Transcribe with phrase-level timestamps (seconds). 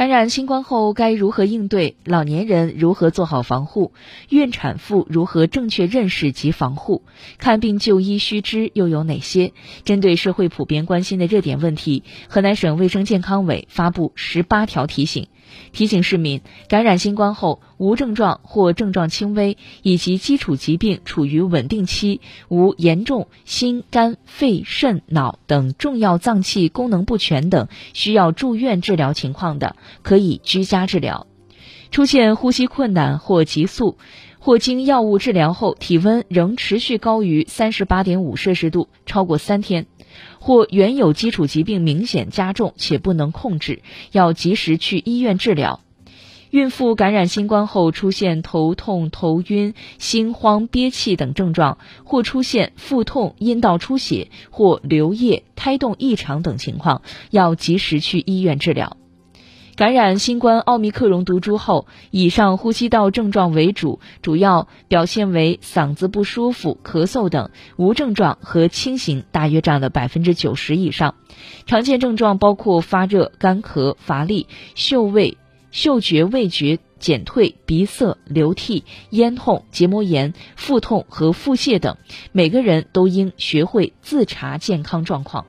[0.00, 1.94] 感染新冠后该如何应对？
[2.06, 3.92] 老年人如何做好防护？
[4.30, 7.02] 孕产妇如何正确认识及防护？
[7.36, 9.52] 看病就医须知又有哪些？
[9.84, 15.28] 针对社会普遍关心的热点问题，河南省卫生健康委发布十八条提醒，
[15.72, 22.20] 提醒市民感染新冠后无症状或症状轻微，以及基础疾病处于稳定期，
[22.50, 29.76] 无严重心肝肺肾脑等重要脏器功能不全等需要住院治疗情况的。
[30.02, 31.26] 可以居家治疗，
[31.90, 33.96] 出现呼吸困难或急速，
[34.38, 39.86] 或经药物治疗后体温仍持续高于三十八点五摄氏度超过三天，
[40.38, 43.80] 或原有基础疾病明显加重且不能控制，
[44.12, 45.80] 要及时去医院治疗。
[46.50, 58.96] 孕妇感染新冠后出现头痛、头晕、心慌、憋气等症状，或出现腹痛、阴道出血或流液、胎动异常等情况，要及时去医院治疗。
[59.76, 71.14] 感染新冠奥密克戎毒株后，以上呼吸道症状为主，主要表现为嗓子不舒服、咳嗽等；无症状和轻型大约占了百分之九十以上。
[71.64, 75.38] 常见症状包括发热、干咳、乏力、嗅味、
[75.70, 81.96] 嗅觉味觉减退、鼻塞、流涕、咽痛、结膜炎、腹痛和腹泻等。
[82.32, 85.46] 每个人都应学会自查健康状况。